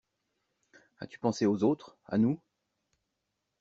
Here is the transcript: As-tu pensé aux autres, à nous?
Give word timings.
As-tu 0.97 1.19
pensé 1.19 1.45
aux 1.45 1.63
autres, 1.63 1.95
à 2.07 2.17
nous? 2.17 2.41